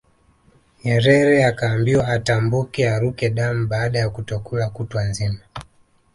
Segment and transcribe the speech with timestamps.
[0.85, 5.39] Nyerere akaambiwa atambuke aruke damu baada ya kutokula kutwa nzima